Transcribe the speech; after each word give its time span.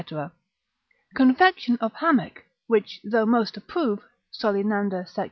Confection 1.13 1.77
of 1.79 1.93
Hamech, 1.93 2.43
which 2.65 3.01
though 3.03 3.27
most 3.27 3.55
approve, 3.55 3.99
Solenander 4.31 5.05
sec. 5.07 5.19